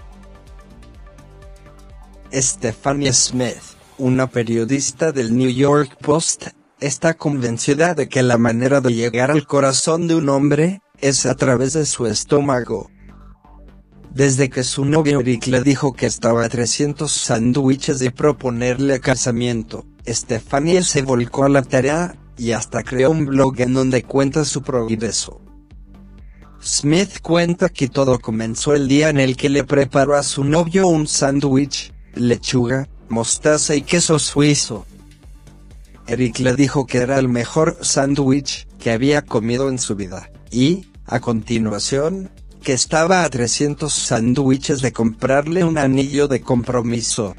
Stephanie 2.32 3.12
Smith, 3.12 3.62
una 3.96 4.26
periodista 4.26 5.12
del 5.12 5.36
New 5.36 5.50
York 5.50 5.96
Post, 6.00 6.48
está 6.80 7.14
convencida 7.14 7.94
de 7.94 8.08
que 8.08 8.22
la 8.22 8.38
manera 8.38 8.80
de 8.80 8.92
llegar 8.92 9.30
al 9.30 9.46
corazón 9.46 10.08
de 10.08 10.14
un 10.14 10.28
hombre 10.28 10.80
es 11.00 11.26
a 11.26 11.34
través 11.34 11.72
de 11.72 11.86
su 11.86 12.06
estómago. 12.06 12.90
Desde 14.12 14.48
que 14.48 14.62
su 14.62 14.84
novio 14.84 15.20
Eric 15.20 15.48
le 15.48 15.62
dijo 15.62 15.92
que 15.92 16.06
estaba 16.06 16.44
a 16.44 16.48
300 16.48 17.10
sándwiches 17.10 17.98
de 17.98 18.10
proponerle 18.10 19.00
casamiento, 19.00 19.84
Stephanie 20.06 20.82
se 20.84 21.02
volcó 21.02 21.44
a 21.44 21.48
la 21.48 21.62
tarea, 21.62 22.16
y 22.36 22.52
hasta 22.52 22.82
creó 22.82 23.10
un 23.10 23.26
blog 23.26 23.60
en 23.60 23.74
donde 23.74 24.02
cuenta 24.02 24.44
su 24.44 24.62
progreso. 24.62 25.40
Smith 26.62 27.20
cuenta 27.20 27.68
que 27.68 27.88
todo 27.88 28.18
comenzó 28.18 28.74
el 28.74 28.88
día 28.88 29.08
en 29.10 29.20
el 29.20 29.36
que 29.36 29.48
le 29.48 29.64
preparó 29.64 30.14
a 30.16 30.22
su 30.22 30.44
novio 30.44 30.86
un 30.88 31.06
sándwich, 31.06 31.92
lechuga, 32.14 32.88
mostaza 33.08 33.74
y 33.74 33.82
queso 33.82 34.18
suizo. 34.18 34.86
Eric 36.06 36.38
le 36.40 36.54
dijo 36.54 36.86
que 36.86 36.98
era 36.98 37.18
el 37.18 37.28
mejor 37.28 37.78
sándwich 37.80 38.66
que 38.78 38.90
había 38.90 39.22
comido 39.22 39.68
en 39.68 39.78
su 39.78 39.96
vida, 39.96 40.30
y, 40.50 40.86
a 41.06 41.20
continuación, 41.20 42.30
que 42.62 42.72
estaba 42.72 43.24
a 43.24 43.30
300 43.30 43.92
sándwiches 43.92 44.82
de 44.82 44.92
comprarle 44.92 45.64
un 45.64 45.78
anillo 45.78 46.28
de 46.28 46.40
compromiso. 46.40 47.34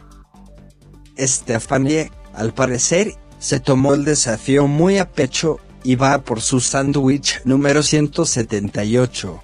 Stephanie, 1.18 2.12
al 2.34 2.54
parecer, 2.54 3.14
se 3.40 3.60
tomó 3.60 3.94
el 3.94 4.06
desafío 4.06 4.68
muy 4.68 4.98
a 4.98 5.12
pecho, 5.12 5.60
y 5.84 5.96
va 5.96 6.24
por 6.24 6.42
su 6.42 6.60
sándwich 6.60 7.42
número 7.46 7.84
178. 7.84 9.44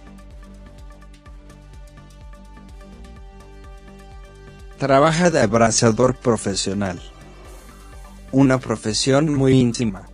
Trabaja 4.80 5.30
de 5.30 5.40
abrazador 5.40 6.16
profesional. 6.16 7.00
Una 8.32 8.60
profesión 8.60 9.34
muy 9.34 9.60
íntima. 9.60 10.08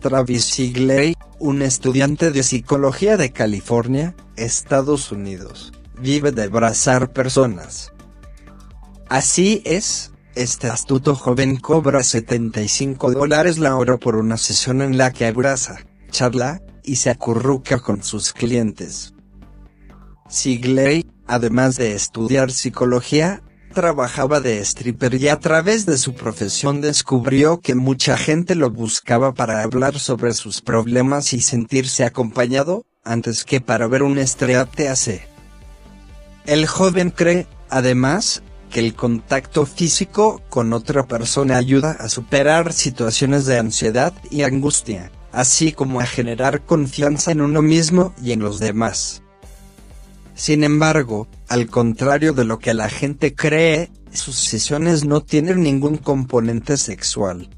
Travis 0.00 0.44
Sigley, 0.44 1.14
un 1.38 1.62
estudiante 1.62 2.30
de 2.30 2.42
psicología 2.42 3.16
de 3.16 3.32
California, 3.32 4.14
Estados 4.36 5.12
Unidos, 5.12 5.72
vive 6.00 6.32
de 6.32 6.44
abrazar 6.44 7.12
personas. 7.12 7.92
Así 9.08 9.62
es, 9.64 10.12
este 10.34 10.68
astuto 10.68 11.14
joven 11.14 11.56
cobra 11.56 12.02
75 12.02 13.12
dólares 13.12 13.58
la 13.58 13.76
hora 13.76 13.96
por 13.96 14.16
una 14.16 14.36
sesión 14.36 14.80
en 14.82 14.96
la 14.96 15.12
que 15.12 15.26
abraza, 15.26 15.78
charla, 16.10 16.62
y 16.82 16.96
se 16.96 17.10
acurruca 17.10 17.80
con 17.80 18.02
sus 18.02 18.32
clientes. 18.32 19.12
Sigley, 20.28 21.04
además 21.26 21.76
de 21.76 21.94
estudiar 21.94 22.50
psicología, 22.50 23.42
trabajaba 23.76 24.40
de 24.40 24.58
stripper 24.60 25.16
y 25.16 25.28
a 25.28 25.38
través 25.38 25.84
de 25.84 25.98
su 25.98 26.14
profesión 26.14 26.80
descubrió 26.80 27.60
que 27.60 27.74
mucha 27.74 28.16
gente 28.16 28.54
lo 28.54 28.70
buscaba 28.70 29.34
para 29.34 29.62
hablar 29.62 29.98
sobre 29.98 30.32
sus 30.32 30.62
problemas 30.62 31.34
y 31.34 31.42
sentirse 31.42 32.02
acompañado, 32.02 32.86
antes 33.04 33.44
que 33.44 33.60
para 33.60 33.86
ver 33.86 34.02
un 34.02 34.18
hace. 34.18 35.28
El 36.46 36.66
joven 36.66 37.10
cree, 37.10 37.46
además, 37.68 38.42
que 38.70 38.80
el 38.80 38.94
contacto 38.94 39.66
físico 39.66 40.40
con 40.48 40.72
otra 40.72 41.06
persona 41.06 41.58
ayuda 41.58 41.98
a 42.00 42.08
superar 42.08 42.72
situaciones 42.72 43.44
de 43.44 43.58
ansiedad 43.58 44.14
y 44.30 44.44
angustia, 44.44 45.12
así 45.32 45.72
como 45.72 46.00
a 46.00 46.06
generar 46.06 46.64
confianza 46.64 47.30
en 47.30 47.42
uno 47.42 47.60
mismo 47.60 48.14
y 48.22 48.32
en 48.32 48.40
los 48.40 48.58
demás. 48.58 49.22
Sin 50.36 50.64
embargo, 50.64 51.28
al 51.48 51.66
contrario 51.66 52.34
de 52.34 52.44
lo 52.44 52.58
que 52.58 52.74
la 52.74 52.90
gente 52.90 53.34
cree, 53.34 53.90
sus 54.12 54.36
sesiones 54.36 55.06
no 55.06 55.22
tienen 55.22 55.62
ningún 55.62 55.96
componente 55.96 56.76
sexual. 56.76 57.48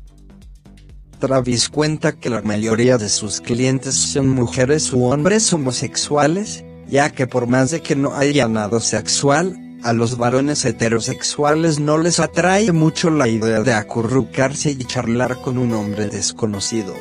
Travis 1.19 1.69
cuenta 1.69 2.13
que 2.13 2.31
la 2.31 2.41
mayoría 2.43 2.97
de 2.97 3.09
sus 3.09 3.41
clientes 3.41 3.97
son 3.97 4.29
mujeres 4.29 4.93
u 4.93 5.07
hombres 5.07 5.53
homosexuales, 5.53 6.65
ya 6.87 7.11
que 7.11 7.27
por 7.27 7.49
más 7.49 7.73
de 7.73 7.83
que 7.83 7.97
no 7.97 8.15
haya 8.15 8.47
nada 8.47 8.79
sexual, 8.79 9.57
a 9.83 9.93
los 9.93 10.17
varones 10.17 10.65
heterosexuales 10.65 11.81
no 11.81 11.99
les 11.99 12.21
atrae 12.21 12.71
mucho 12.71 13.11
la 13.11 13.27
idea 13.27 13.61
de 13.63 13.73
acurrucarse 13.73 14.71
y 14.71 14.85
charlar 14.85 15.41
con 15.41 15.59
un 15.59 15.73
hombre 15.73 16.07
desconocido. 16.07 16.95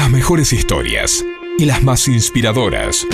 Las 0.00 0.10
mejores 0.10 0.54
historias 0.54 1.26
y 1.58 1.66
las 1.66 1.82
más 1.82 2.08
inspiradoras 2.08 3.06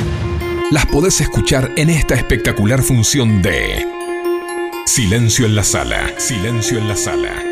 las 0.70 0.86
podés 0.86 1.20
escuchar 1.20 1.72
en 1.74 1.90
esta 1.90 2.14
espectacular 2.14 2.80
función 2.80 3.42
de 3.42 3.84
Silencio 4.84 5.46
en 5.46 5.56
la 5.56 5.64
sala, 5.64 6.12
silencio 6.16 6.78
en 6.78 6.86
la 6.86 6.94
sala. 6.94 7.42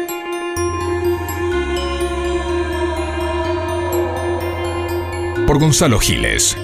Por 5.49 5.59
Gonzalo 5.59 5.99
Giles. 5.99 6.57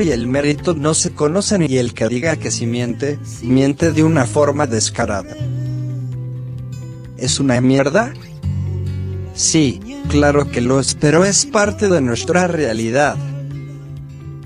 Y 0.00 0.10
el 0.12 0.28
mérito 0.28 0.74
no 0.74 0.94
se 0.94 1.10
conocen 1.10 1.66
y 1.68 1.78
el 1.78 1.92
que 1.92 2.08
diga 2.08 2.36
que 2.36 2.52
si 2.52 2.66
miente, 2.66 3.18
miente 3.42 3.92
de 3.92 4.04
una 4.04 4.26
forma 4.26 4.66
descarada. 4.66 5.34
¿Es 7.16 7.40
una 7.40 7.60
mierda? 7.60 8.12
Sí, 9.34 9.80
claro 10.08 10.50
que 10.50 10.60
lo 10.60 10.78
es, 10.78 10.94
pero 10.94 11.24
es 11.24 11.46
parte 11.46 11.88
de 11.88 12.00
nuestra 12.00 12.46
realidad. 12.46 13.16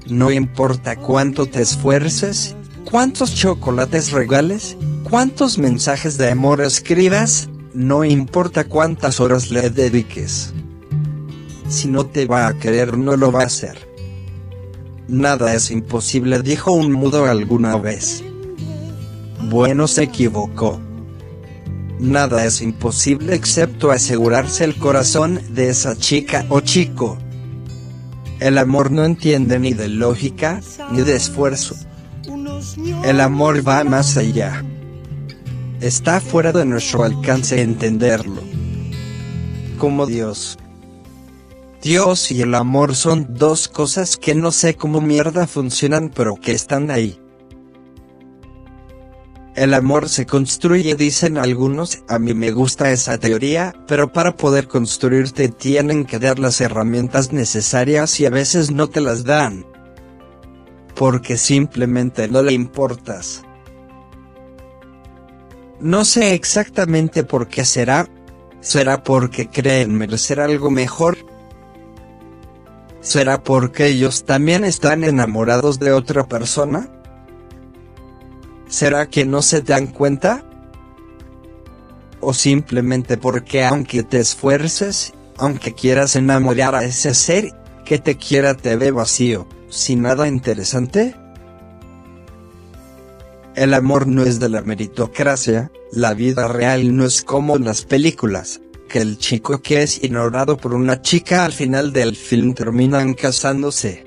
No 0.07 0.30
importa 0.30 0.96
cuánto 0.96 1.44
te 1.44 1.61
esfuerces, 1.61 2.57
cuántos 2.90 3.34
chocolates 3.34 4.11
regales, 4.11 4.76
cuántos 5.05 5.59
mensajes 5.59 6.16
de 6.16 6.30
amor 6.30 6.62
escribas, 6.62 7.50
no 7.74 8.05
importa 8.05 8.64
cuántas 8.64 9.20
horas 9.20 9.50
le 9.50 9.68
dediques. 9.68 10.55
Si 11.68 11.88
no 11.88 12.07
te 12.07 12.24
va 12.26 12.46
a 12.46 12.55
querer 12.55 12.96
no 12.96 13.16
lo 13.16 13.30
va 13.30 13.42
a 13.42 13.46
hacer. 13.46 13.91
Nada 15.13 15.53
es 15.53 15.71
imposible, 15.71 16.41
dijo 16.41 16.73
un 16.73 16.91
mudo 16.91 17.27
alguna 17.27 17.77
vez. 17.77 18.25
Bueno, 19.43 19.87
se 19.87 20.05
equivocó. 20.05 20.81
Nada 21.99 22.47
es 22.47 22.63
imposible 22.63 23.35
excepto 23.35 23.91
asegurarse 23.91 24.65
el 24.65 24.75
corazón 24.75 25.39
de 25.51 25.69
esa 25.69 25.97
chica 25.97 26.47
o 26.49 26.61
chico. 26.61 27.19
El 28.41 28.57
amor 28.57 28.91
no 28.91 29.05
entiende 29.05 29.59
ni 29.59 29.75
de 29.75 29.89
lógica, 29.89 30.63
ni 30.91 31.03
de 31.03 31.15
esfuerzo. 31.15 31.77
El 33.05 33.21
amor 33.21 33.69
va 33.69 33.85
más 33.85 34.17
allá. 34.17 34.65
Está 35.83 36.23
fuera 36.23 36.53
de 36.53 36.65
nuestro 36.65 37.05
alcance 37.05 37.61
entenderlo. 37.61 38.41
Como 39.77 40.07
Dios. 40.07 40.57
Dios 41.83 42.30
y 42.30 42.43
el 42.43 42.55
amor 42.55 42.95
son 42.95 43.35
dos 43.35 43.66
cosas 43.66 44.16
que 44.16 44.37
no 44.37 44.53
sé 44.53 44.76
cómo 44.76 45.01
mierda 45.01 45.49
funcionan 45.49 46.12
pero 46.14 46.37
que 46.37 46.53
están 46.53 46.93
ahí. 46.93 47.18
El 49.57 49.74
amor 49.74 50.09
se 50.09 50.24
construye 50.24 50.95
dicen 50.95 51.37
algunos, 51.37 52.05
a 52.09 52.20
mí 52.20 52.35
me 52.35 52.53
gusta 52.53 52.93
esa 52.93 53.18
teoría, 53.18 53.74
pero 53.89 54.12
para 54.12 54.37
poder 54.37 54.68
construirte 54.68 55.49
tienen 55.49 56.05
que 56.05 56.20
dar 56.20 56.39
las 56.39 56.61
herramientas 56.61 57.33
necesarias 57.33 58.20
y 58.20 58.26
a 58.26 58.30
veces 58.30 58.70
no 58.70 58.89
te 58.89 59.01
las 59.01 59.24
dan. 59.24 59.66
Porque 60.95 61.37
simplemente 61.37 62.28
no 62.28 62.43
le 62.43 62.53
importas. 62.53 63.43
No 65.80 66.05
sé 66.05 66.35
exactamente 66.35 67.24
por 67.24 67.49
qué 67.49 67.64
será. 67.64 68.09
¿Será 68.61 69.03
porque 69.03 69.49
creen 69.49 69.97
merecer 69.99 70.39
algo 70.39 70.70
mejor? 70.70 71.32
¿Será 73.03 73.42
porque 73.42 73.88
ellos 73.88 74.24
también 74.24 74.64
están 74.64 75.03
enamorados 75.03 75.80
de 75.80 75.92
otra 75.92 76.28
persona? 76.28 76.88
¿Será 78.68 79.07
que 79.07 79.26
no 79.26 79.42
se 79.42 79.61
dan 79.61 79.88
cuenta? 79.88 80.44
¿O 82.20 82.32
simplemente 82.32 83.16
porque 83.16 83.64
aunque 83.64 84.05
te 84.05 84.20
esfuerces, 84.20 85.14
aunque 85.36 85.74
quieras 85.74 86.14
enamorar 86.14 86.76
a 86.76 86.84
ese 86.84 87.12
ser, 87.12 87.53
que 87.84 87.98
te 87.98 88.16
quiera 88.16 88.55
te 88.55 88.76
ve 88.76 88.92
vacío, 88.92 89.48
sin 89.68 90.03
nada 90.03 90.28
interesante? 90.28 91.16
El 93.57 93.74
amor 93.74 94.07
no 94.07 94.22
es 94.22 94.38
de 94.38 94.48
la 94.48 94.62
meritocracia, 94.62 95.72
la 95.90 96.14
vida 96.14 96.46
real 96.46 96.96
no 96.96 97.05
es 97.05 97.24
como 97.24 97.59
las 97.59 97.84
películas 97.84 98.62
que 98.93 98.99
el 98.99 99.16
chico 99.16 99.62
que 99.62 99.82
es 99.82 100.05
ignorado 100.05 100.59
por 100.59 100.74
una 100.74 101.01
chica 101.01 101.47
al 101.47 101.53
final 101.53 101.95
del 101.95 102.14
film 102.14 102.53
terminan 102.53 103.14
casándose. 103.14 104.07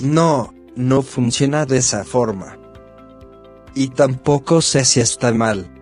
No, 0.00 0.52
no 0.74 1.02
funciona 1.02 1.66
de 1.66 1.78
esa 1.78 2.04
forma. 2.04 2.58
Y 3.76 3.90
tampoco 3.90 4.60
sé 4.60 4.84
si 4.84 4.98
está 4.98 5.32
mal. 5.32 5.72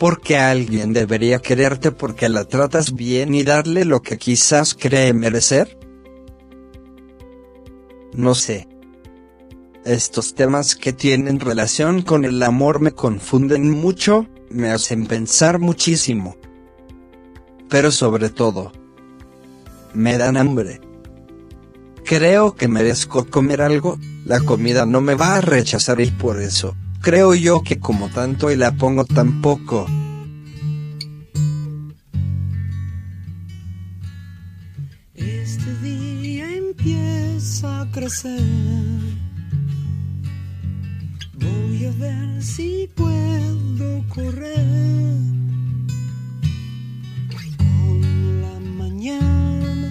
Porque 0.00 0.36
alguien 0.36 0.92
debería 0.92 1.38
quererte 1.38 1.92
porque 1.92 2.28
la 2.28 2.44
tratas 2.44 2.92
bien 2.92 3.32
y 3.32 3.44
darle 3.44 3.84
lo 3.84 4.02
que 4.02 4.18
quizás 4.18 4.74
cree 4.74 5.12
merecer. 5.12 5.78
No 8.14 8.34
sé. 8.34 8.66
Estos 9.84 10.34
temas 10.34 10.74
que 10.74 10.92
tienen 10.92 11.38
relación 11.38 12.02
con 12.02 12.24
el 12.24 12.42
amor 12.42 12.80
me 12.80 12.90
confunden 12.90 13.70
mucho, 13.70 14.26
me 14.50 14.70
hacen 14.70 15.06
pensar 15.06 15.58
muchísimo. 15.58 16.36
Pero 17.68 17.90
sobre 17.92 18.28
todo, 18.30 18.72
me 19.94 20.18
dan 20.18 20.36
hambre. 20.36 20.80
Creo 22.04 22.56
que 22.56 22.66
merezco 22.66 23.26
comer 23.26 23.62
algo, 23.62 23.98
la 24.24 24.40
comida 24.40 24.84
no 24.86 25.00
me 25.00 25.14
va 25.14 25.36
a 25.36 25.40
rechazar 25.40 26.00
y 26.00 26.10
por 26.10 26.40
eso, 26.40 26.76
creo 27.00 27.34
yo 27.34 27.62
que 27.62 27.78
como 27.78 28.08
tanto 28.08 28.50
y 28.50 28.56
la 28.56 28.72
pongo 28.72 29.04
tan 29.04 29.40
poco. 29.40 29.86
Este 35.14 35.74
día 35.82 36.50
empieza 36.56 37.82
a 37.82 37.90
crecer. 37.92 38.40
Voy 41.34 41.86
a 41.86 41.92
ver 41.92 42.42
si 42.42 42.88
puedo 42.96 43.59
correr 44.08 45.16
con 47.56 48.42
la 48.42 48.60
mañana 48.60 49.88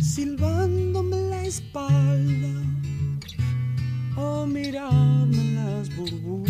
silbándome 0.00 1.16
la 1.30 1.44
espalda 1.44 2.54
o 4.16 4.46
mirarme 4.46 5.54
las 5.54 5.94
burbujas. 5.96 6.47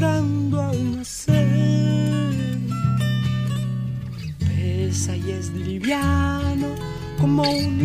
vibrando 0.00 0.62
al 0.62 0.96
nacer. 0.96 2.58
Pesa 4.38 5.14
y 5.14 5.30
es 5.30 5.50
liviano 5.50 6.68
como 7.18 7.42
un 7.42 7.78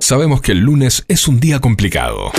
Sabemos 0.00 0.40
que 0.40 0.52
el 0.52 0.58
lunes 0.58 1.04
es 1.08 1.28
un 1.28 1.40
día 1.40 1.60
complicado. 1.60 2.32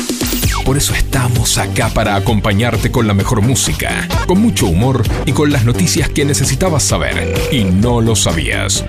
Por 0.65 0.77
eso 0.77 0.93
estamos 0.93 1.57
acá 1.57 1.89
para 1.89 2.15
acompañarte 2.15 2.91
con 2.91 3.07
la 3.07 3.13
mejor 3.13 3.41
música, 3.41 4.07
con 4.27 4.41
mucho 4.41 4.67
humor 4.67 5.03
y 5.25 5.31
con 5.31 5.51
las 5.51 5.65
noticias 5.65 6.09
que 6.09 6.25
necesitabas 6.25 6.83
saber 6.83 7.33
y 7.51 7.63
no 7.63 8.01
lo 8.01 8.15
sabías. 8.15 8.85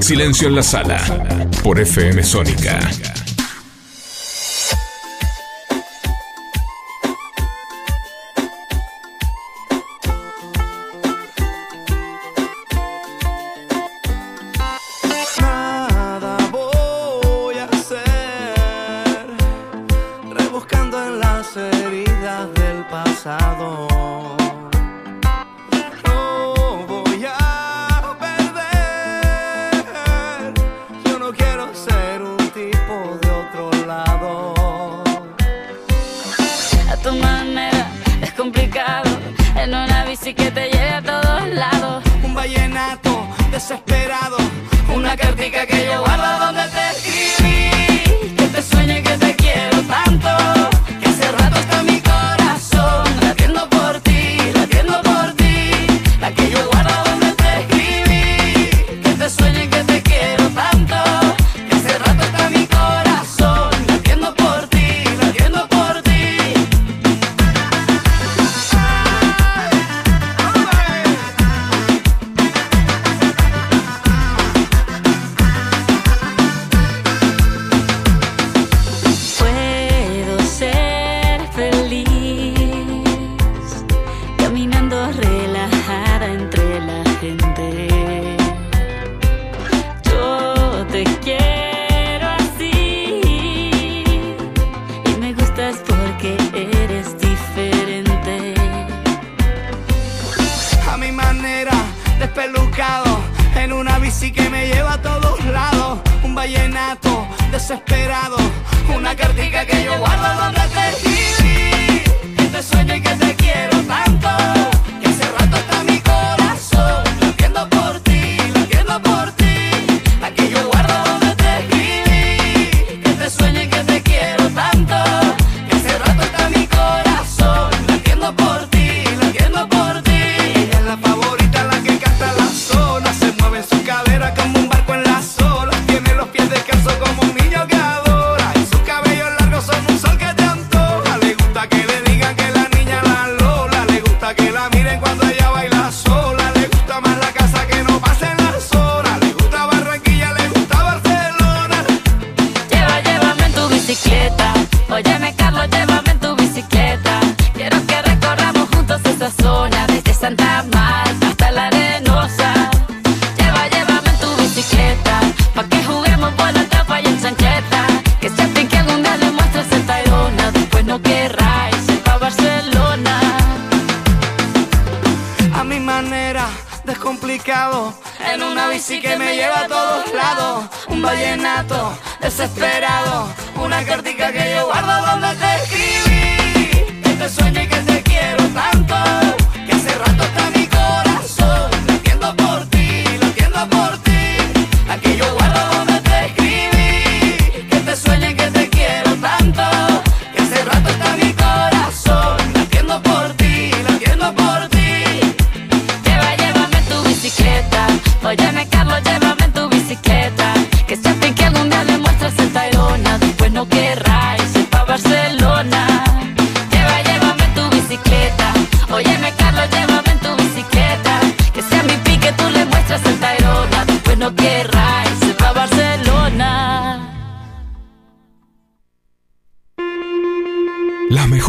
Silencio 0.00 0.48
en 0.48 0.56
la 0.56 0.62
sala 0.62 0.98
por 1.62 1.78
FM 1.78 2.22
Sónica. 2.24 2.80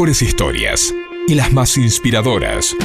Historias 0.10 0.94
y 1.28 1.36
las 1.36 1.54
más 1.54 1.78
inspiradoras 1.78 2.76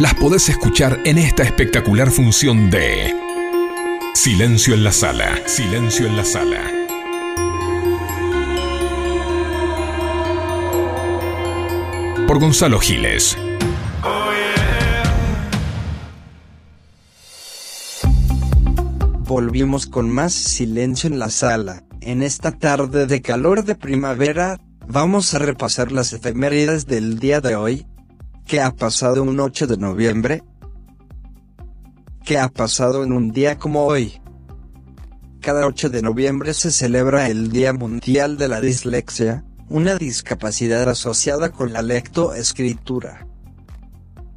las 0.00 0.14
podés 0.14 0.48
escuchar 0.48 1.00
en 1.04 1.18
esta 1.18 1.42
espectacular 1.42 2.10
función 2.10 2.70
de 2.70 3.14
Silencio 4.14 4.74
en 4.74 4.82
la 4.82 4.90
sala. 4.90 5.38
Silencio 5.46 6.06
en 6.06 6.16
la 6.16 6.24
sala. 6.24 6.60
Por 12.26 12.40
Gonzalo 12.40 12.80
Giles. 12.80 13.36
Volvimos 19.20 19.86
con 19.86 20.10
más 20.10 20.32
silencio 20.32 21.08
en 21.08 21.18
la 21.18 21.30
sala. 21.30 21.84
En 22.00 22.22
esta 22.22 22.52
tarde 22.52 23.06
de 23.06 23.22
calor 23.22 23.64
de 23.64 23.74
primavera, 23.74 24.58
vamos 24.88 25.34
a 25.34 25.38
repasar 25.38 25.92
las 25.92 26.12
efemérides 26.12 26.86
del 26.86 27.18
día 27.18 27.40
de 27.40 27.54
hoy. 27.56 27.86
¿Qué 28.46 28.60
ha 28.60 28.74
pasado 28.74 29.22
un 29.22 29.38
8 29.38 29.66
de 29.66 29.76
noviembre? 29.76 30.42
¿Qué 32.24 32.38
ha 32.38 32.48
pasado 32.48 33.04
en 33.04 33.12
un 33.12 33.30
día 33.30 33.58
como 33.58 33.84
hoy? 33.84 34.20
Cada 35.40 35.66
8 35.66 35.90
de 35.90 36.02
noviembre 36.02 36.54
se 36.54 36.72
celebra 36.72 37.28
el 37.28 37.50
Día 37.50 37.72
Mundial 37.72 38.38
de 38.38 38.48
la 38.48 38.60
Dislexia, 38.60 39.44
una 39.68 39.96
discapacidad 39.96 40.88
asociada 40.88 41.50
con 41.50 41.72
la 41.72 41.82
lectoescritura. 41.82 43.26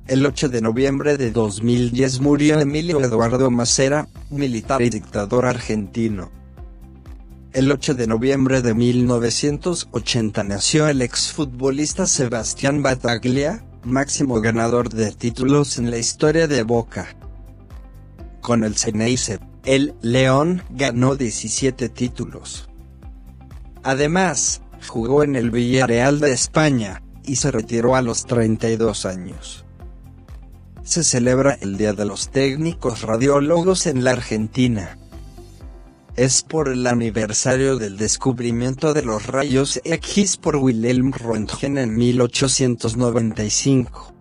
El 0.07 0.25
8 0.25 0.49
de 0.49 0.61
noviembre 0.61 1.17
de 1.17 1.31
2010 1.31 2.19
murió 2.19 2.59
Emilio 2.59 2.99
Eduardo 2.99 3.49
Macera, 3.49 4.07
militar 4.29 4.81
y 4.81 4.89
dictador 4.89 5.45
argentino. 5.45 6.40
El 7.53 7.69
8 7.69 7.95
de 7.95 8.07
noviembre 8.07 8.61
de 8.61 8.73
1980 8.73 10.43
nació 10.45 10.87
el 10.87 11.01
exfutbolista 11.01 12.07
Sebastián 12.07 12.81
Bataglia, 12.81 13.65
máximo 13.83 14.39
ganador 14.39 14.89
de 14.89 15.11
títulos 15.11 15.77
en 15.77 15.91
la 15.91 15.97
historia 15.97 16.47
de 16.47 16.63
Boca. 16.63 17.13
Con 18.39 18.63
el 18.63 18.77
Ceneice, 18.77 19.39
el 19.65 19.95
León 20.01 20.63
ganó 20.69 21.17
17 21.17 21.89
títulos. 21.89 22.69
Además, 23.83 24.61
jugó 24.87 25.23
en 25.23 25.35
el 25.35 25.51
Villarreal 25.51 26.21
de 26.21 26.31
España, 26.31 27.01
y 27.25 27.35
se 27.35 27.51
retiró 27.51 27.97
a 27.97 28.01
los 28.01 28.25
32 28.25 29.05
años. 29.05 29.65
Se 30.83 31.03
celebra 31.03 31.57
el 31.59 31.77
Día 31.77 31.91
de 31.91 32.05
los 32.05 32.29
Técnicos 32.29 33.01
Radiólogos 33.01 33.87
en 33.87 34.05
la 34.05 34.11
Argentina. 34.11 34.97
Es 36.21 36.43
por 36.43 36.69
el 36.69 36.85
aniversario 36.85 37.77
del 37.77 37.97
descubrimiento 37.97 38.93
de 38.93 39.01
los 39.01 39.25
rayos 39.25 39.81
X 39.83 40.37
por 40.37 40.57
Wilhelm 40.57 41.13
Röntgen 41.13 41.79
en 41.79 41.97
1895. 41.97 44.13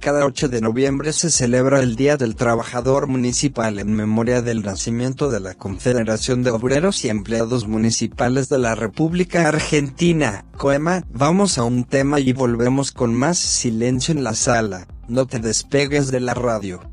Cada 0.00 0.26
8 0.26 0.48
de 0.48 0.60
noviembre 0.60 1.12
se 1.12 1.30
celebra 1.30 1.78
el 1.78 1.94
Día 1.94 2.16
del 2.16 2.34
Trabajador 2.34 3.06
Municipal 3.06 3.78
en 3.78 3.94
memoria 3.94 4.42
del 4.42 4.62
nacimiento 4.62 5.30
de 5.30 5.38
la 5.38 5.54
Confederación 5.54 6.42
de 6.42 6.50
Obreros 6.50 7.04
y 7.04 7.10
Empleados 7.10 7.68
Municipales 7.68 8.48
de 8.48 8.58
la 8.58 8.74
República 8.74 9.46
Argentina, 9.46 10.46
COEMA. 10.56 11.04
Vamos 11.12 11.58
a 11.58 11.62
un 11.62 11.84
tema 11.84 12.18
y 12.18 12.32
volvemos 12.32 12.90
con 12.90 13.14
más 13.14 13.38
silencio 13.38 14.12
en 14.12 14.24
la 14.24 14.34
sala, 14.34 14.88
no 15.06 15.28
te 15.28 15.38
despegues 15.38 16.10
de 16.10 16.18
la 16.18 16.34
radio. 16.34 16.91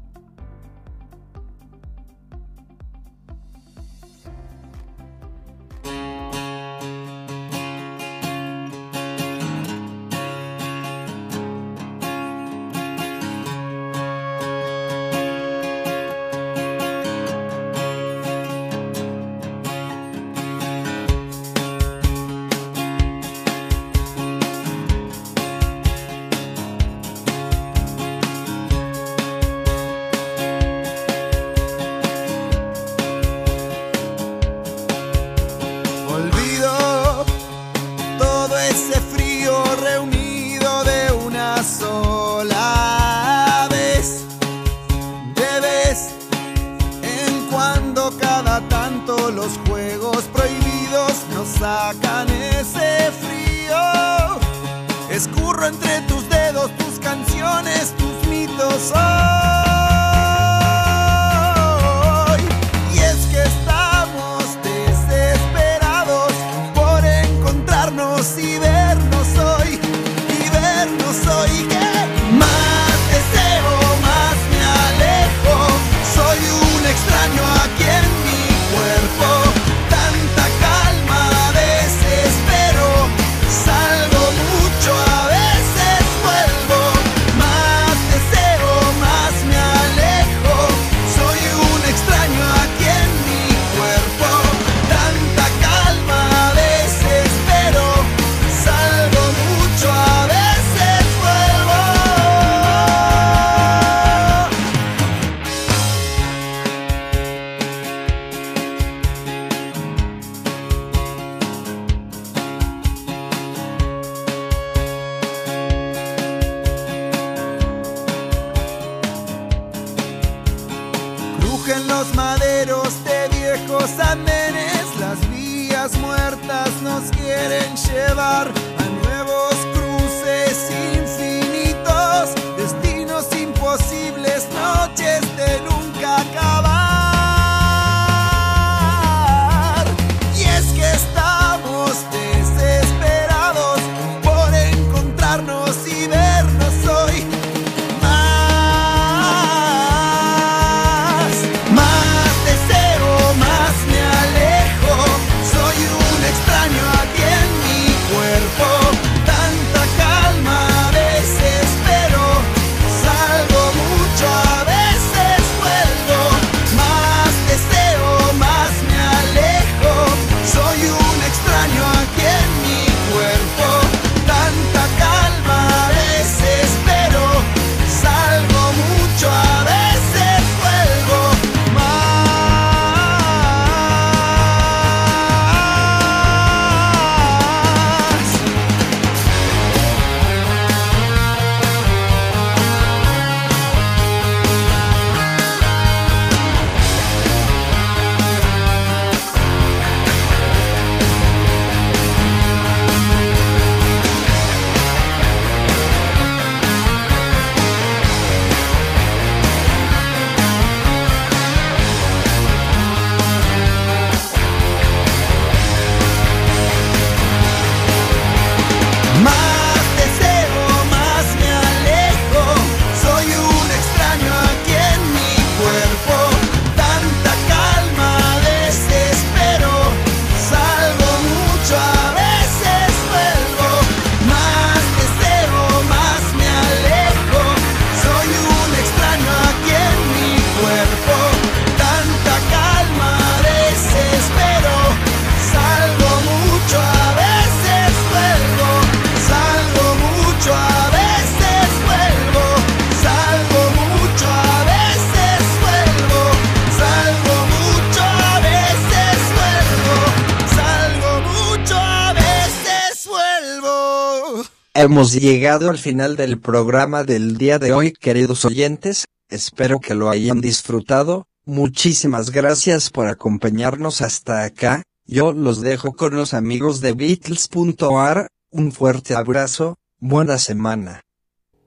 hemos 264.90 265.14
llegado 265.14 265.70
al 265.70 265.78
final 265.78 266.16
del 266.16 266.40
programa 266.40 267.04
del 267.04 267.38
día 267.38 267.60
de 267.60 267.74
hoy, 267.74 267.92
queridos 267.92 268.44
oyentes, 268.44 269.06
espero 269.30 269.80
que 269.80 269.94
lo 269.94 270.10
hayan 270.10 270.42
disfrutado, 270.42 271.28
muchísimas 271.46 272.32
gracias 272.32 272.90
por 272.90 273.06
acompañarnos 273.06 274.02
hasta 274.02 274.44
acá, 274.44 274.82
yo 275.06 275.32
los 275.32 275.62
dejo 275.62 275.94
con 275.94 276.16
los 276.16 276.34
amigos 276.34 276.82
de 276.82 276.94
Beatles.ar, 276.94 278.30
un 278.50 278.72
fuerte 278.72 279.14
abrazo, 279.14 279.76
buena 280.00 280.40
semana. 280.40 281.02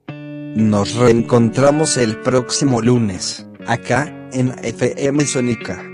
Nos 0.09 0.97
reencontramos 0.97 1.99
el 1.99 2.21
próximo 2.23 2.83
lunes, 2.83 3.47
acá, 3.69 4.29
en 4.33 4.53
FM 4.65 5.25
Sonica. 5.27 5.92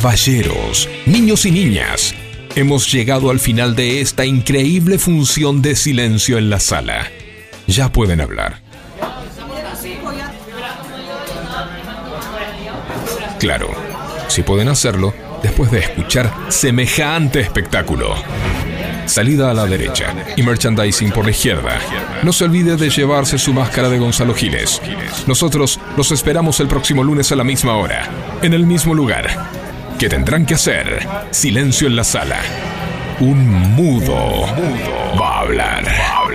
Caballeros, 0.00 0.88
niños 1.06 1.44
y 1.44 1.50
niñas, 1.50 2.14
hemos 2.54 2.92
llegado 2.92 3.30
al 3.30 3.40
final 3.40 3.74
de 3.74 4.00
esta 4.00 4.24
increíble 4.24 4.96
función 4.96 5.60
de 5.60 5.74
silencio 5.74 6.38
en 6.38 6.50
la 6.50 6.60
sala. 6.60 7.10
Ya 7.66 7.90
pueden 7.90 8.20
hablar. 8.20 8.60
Claro, 13.40 13.70
si 14.28 14.42
pueden 14.42 14.68
hacerlo 14.68 15.12
después 15.42 15.72
de 15.72 15.80
escuchar 15.80 16.32
semejante 16.48 17.40
espectáculo. 17.40 18.14
Salida 19.06 19.50
a 19.50 19.54
la 19.54 19.66
derecha 19.66 20.14
y 20.36 20.42
merchandising 20.44 21.10
por 21.10 21.24
la 21.24 21.32
izquierda. 21.32 21.80
No 22.22 22.32
se 22.32 22.44
olvide 22.44 22.76
de 22.76 22.88
llevarse 22.88 23.36
su 23.36 23.52
máscara 23.52 23.88
de 23.88 23.98
Gonzalo 23.98 24.32
Giles. 24.32 24.80
Nosotros 25.26 25.80
los 25.96 26.12
esperamos 26.12 26.60
el 26.60 26.68
próximo 26.68 27.02
lunes 27.02 27.32
a 27.32 27.36
la 27.36 27.42
misma 27.42 27.74
hora, 27.74 28.08
en 28.42 28.54
el 28.54 28.64
mismo 28.64 28.94
lugar. 28.94 29.57
¿Qué 29.98 30.08
tendrán 30.08 30.46
que 30.46 30.54
hacer? 30.54 31.04
Silencio 31.32 31.88
en 31.88 31.96
la 31.96 32.04
sala. 32.04 32.38
Un 33.18 33.74
mudo. 33.74 34.46
Va 35.20 35.38
a 35.38 35.40
hablar. 35.40 36.27